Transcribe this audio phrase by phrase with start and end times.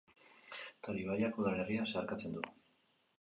[0.87, 2.47] Tar ibaiak udalerria zeharkatzen du.